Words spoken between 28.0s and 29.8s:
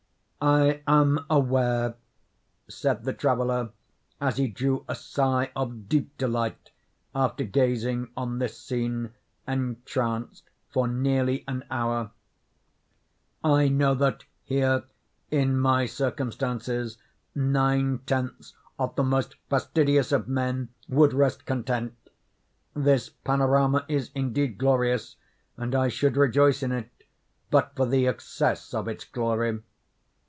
excess of its glory.